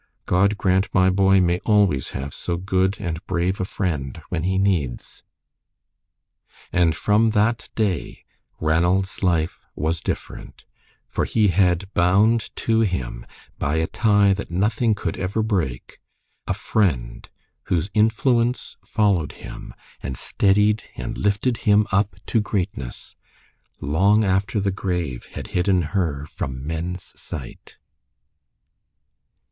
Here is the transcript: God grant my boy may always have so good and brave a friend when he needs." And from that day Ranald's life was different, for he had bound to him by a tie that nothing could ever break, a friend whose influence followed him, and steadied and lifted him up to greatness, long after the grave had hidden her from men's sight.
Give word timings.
God 0.25 0.57
grant 0.57 0.91
my 0.95 1.11
boy 1.11 1.39
may 1.41 1.59
always 1.59 2.09
have 2.09 2.33
so 2.33 2.57
good 2.57 2.97
and 2.99 3.23
brave 3.27 3.59
a 3.61 3.65
friend 3.65 4.19
when 4.29 4.41
he 4.45 4.57
needs." 4.57 5.21
And 6.73 6.95
from 6.95 7.29
that 7.37 7.69
day 7.75 8.23
Ranald's 8.59 9.21
life 9.21 9.59
was 9.75 10.01
different, 10.01 10.65
for 11.07 11.23
he 11.25 11.49
had 11.49 11.93
bound 11.93 12.49
to 12.55 12.79
him 12.79 13.27
by 13.59 13.75
a 13.75 13.85
tie 13.85 14.33
that 14.33 14.49
nothing 14.49 14.95
could 14.95 15.17
ever 15.19 15.43
break, 15.43 15.99
a 16.47 16.55
friend 16.55 17.29
whose 17.65 17.91
influence 17.93 18.77
followed 18.83 19.33
him, 19.33 19.71
and 20.01 20.17
steadied 20.17 20.83
and 20.95 21.15
lifted 21.15 21.57
him 21.57 21.85
up 21.91 22.15
to 22.25 22.41
greatness, 22.41 23.15
long 23.79 24.23
after 24.23 24.59
the 24.59 24.71
grave 24.71 25.25
had 25.33 25.49
hidden 25.53 25.83
her 25.93 26.25
from 26.25 26.65
men's 26.65 27.13
sight. 27.21 27.77